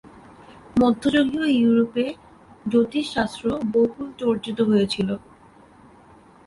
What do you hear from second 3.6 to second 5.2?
বহুল চর্চিত হয়েছিল।